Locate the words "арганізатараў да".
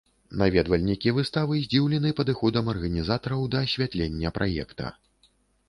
2.75-3.63